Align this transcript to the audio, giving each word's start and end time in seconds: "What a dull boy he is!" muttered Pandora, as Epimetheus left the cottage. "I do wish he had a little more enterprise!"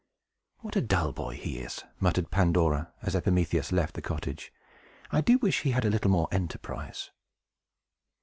"What 0.61 0.75
a 0.75 0.81
dull 0.81 1.11
boy 1.11 1.35
he 1.35 1.59
is!" 1.59 1.83
muttered 1.99 2.31
Pandora, 2.31 2.91
as 3.03 3.13
Epimetheus 3.15 3.71
left 3.71 3.93
the 3.93 4.01
cottage. 4.01 4.51
"I 5.11 5.21
do 5.21 5.37
wish 5.37 5.61
he 5.61 5.69
had 5.69 5.85
a 5.85 5.91
little 5.91 6.09
more 6.09 6.27
enterprise!" 6.31 7.11